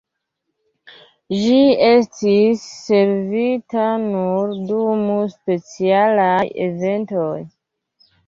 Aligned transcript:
Ĝi 1.39 1.57
estis 1.87 2.63
servita 2.85 3.85
nur 4.07 4.55
dum 4.71 5.03
specialaj 5.35 6.41
eventoj. 6.69 7.31